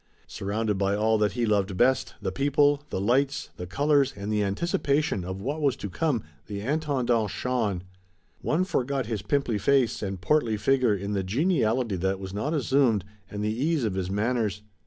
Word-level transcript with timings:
Surrounded 0.25 0.79
by 0.79 0.95
all 0.95 1.19
that 1.19 1.33
he 1.33 1.45
loved 1.45 1.77
best, 1.77 2.15
the 2.19 2.31
people, 2.31 2.81
the 2.89 2.99
lights, 2.99 3.51
the 3.57 3.67
colors, 3.67 4.15
and 4.17 4.33
the 4.33 4.43
anticipation 4.43 5.23
of 5.23 5.39
what 5.43 5.61
was 5.61 5.75
to 5.75 5.91
come, 5.91 6.23
the 6.47 6.59
Intendant 6.59 7.29
shone. 7.29 7.83
One 8.41 8.63
forgot 8.63 9.05
his 9.05 9.21
pimply 9.21 9.59
face 9.59 10.01
and 10.01 10.19
portly 10.19 10.57
figure 10.57 10.95
in 10.95 11.13
the 11.13 11.21
geniality 11.23 11.97
that 11.97 12.19
was 12.19 12.33
not 12.33 12.51
assumed, 12.51 13.05
and 13.29 13.43
the 13.43 13.53
ease 13.55 13.83
of 13.83 13.93
his 13.93 14.09
manners. 14.09 14.63